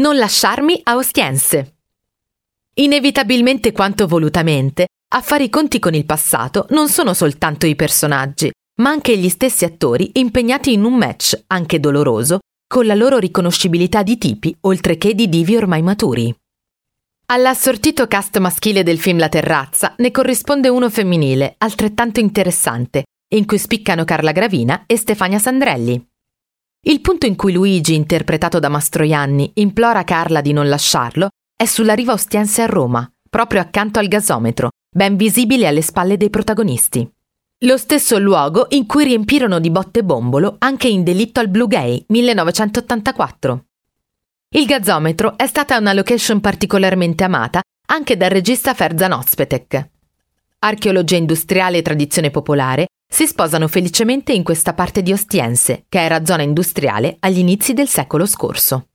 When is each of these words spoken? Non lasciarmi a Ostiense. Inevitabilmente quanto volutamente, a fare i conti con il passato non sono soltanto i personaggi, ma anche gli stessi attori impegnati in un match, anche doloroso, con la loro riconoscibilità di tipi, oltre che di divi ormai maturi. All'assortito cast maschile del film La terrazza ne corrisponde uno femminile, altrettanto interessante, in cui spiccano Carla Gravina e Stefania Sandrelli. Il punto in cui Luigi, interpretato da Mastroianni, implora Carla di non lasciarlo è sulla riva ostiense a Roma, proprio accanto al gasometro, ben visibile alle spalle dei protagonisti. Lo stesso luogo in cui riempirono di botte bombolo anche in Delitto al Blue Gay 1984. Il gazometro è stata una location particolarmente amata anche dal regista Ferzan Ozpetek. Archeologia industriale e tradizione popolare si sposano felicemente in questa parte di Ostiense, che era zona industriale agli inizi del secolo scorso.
Non 0.00 0.16
lasciarmi 0.16 0.80
a 0.84 0.96
Ostiense. 0.96 1.74
Inevitabilmente 2.76 3.70
quanto 3.70 4.06
volutamente, 4.06 4.86
a 5.12 5.20
fare 5.20 5.44
i 5.44 5.50
conti 5.50 5.78
con 5.78 5.92
il 5.92 6.06
passato 6.06 6.64
non 6.70 6.88
sono 6.88 7.12
soltanto 7.12 7.66
i 7.66 7.76
personaggi, 7.76 8.50
ma 8.80 8.88
anche 8.88 9.18
gli 9.18 9.28
stessi 9.28 9.66
attori 9.66 10.12
impegnati 10.14 10.72
in 10.72 10.84
un 10.84 10.94
match, 10.94 11.38
anche 11.48 11.80
doloroso, 11.80 12.38
con 12.66 12.86
la 12.86 12.94
loro 12.94 13.18
riconoscibilità 13.18 14.02
di 14.02 14.16
tipi, 14.16 14.56
oltre 14.62 14.96
che 14.96 15.14
di 15.14 15.28
divi 15.28 15.54
ormai 15.54 15.82
maturi. 15.82 16.34
All'assortito 17.26 18.06
cast 18.06 18.38
maschile 18.38 18.82
del 18.82 18.98
film 18.98 19.18
La 19.18 19.28
terrazza 19.28 19.92
ne 19.98 20.10
corrisponde 20.10 20.70
uno 20.70 20.88
femminile, 20.88 21.56
altrettanto 21.58 22.20
interessante, 22.20 23.04
in 23.34 23.44
cui 23.44 23.58
spiccano 23.58 24.04
Carla 24.04 24.32
Gravina 24.32 24.84
e 24.86 24.96
Stefania 24.96 25.38
Sandrelli. 25.38 26.09
Il 26.82 27.02
punto 27.02 27.26
in 27.26 27.36
cui 27.36 27.52
Luigi, 27.52 27.94
interpretato 27.94 28.58
da 28.58 28.70
Mastroianni, 28.70 29.50
implora 29.56 30.02
Carla 30.02 30.40
di 30.40 30.54
non 30.54 30.66
lasciarlo 30.66 31.28
è 31.54 31.66
sulla 31.66 31.92
riva 31.92 32.14
ostiense 32.14 32.62
a 32.62 32.66
Roma, 32.66 33.06
proprio 33.28 33.60
accanto 33.60 33.98
al 33.98 34.08
gasometro, 34.08 34.70
ben 34.90 35.16
visibile 35.16 35.66
alle 35.66 35.82
spalle 35.82 36.16
dei 36.16 36.30
protagonisti. 36.30 37.06
Lo 37.64 37.76
stesso 37.76 38.18
luogo 38.18 38.66
in 38.70 38.86
cui 38.86 39.04
riempirono 39.04 39.60
di 39.60 39.70
botte 39.70 40.02
bombolo 40.02 40.56
anche 40.58 40.88
in 40.88 41.04
Delitto 41.04 41.40
al 41.40 41.48
Blue 41.48 41.66
Gay 41.66 42.02
1984. 42.08 43.64
Il 44.52 44.64
gazometro 44.64 45.36
è 45.36 45.46
stata 45.46 45.76
una 45.76 45.92
location 45.92 46.40
particolarmente 46.40 47.24
amata 47.24 47.60
anche 47.88 48.16
dal 48.16 48.30
regista 48.30 48.72
Ferzan 48.72 49.12
Ozpetek. 49.12 49.88
Archeologia 50.60 51.16
industriale 51.16 51.78
e 51.78 51.82
tradizione 51.82 52.30
popolare 52.30 52.86
si 53.12 53.26
sposano 53.26 53.66
felicemente 53.66 54.32
in 54.32 54.44
questa 54.44 54.72
parte 54.72 55.02
di 55.02 55.12
Ostiense, 55.12 55.84
che 55.88 56.00
era 56.00 56.24
zona 56.24 56.42
industriale 56.42 57.16
agli 57.18 57.38
inizi 57.38 57.74
del 57.74 57.88
secolo 57.88 58.24
scorso. 58.24 58.89